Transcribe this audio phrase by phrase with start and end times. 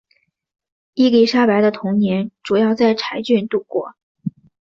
[0.95, 3.93] 伊丽莎白的童年主要在柴郡度过。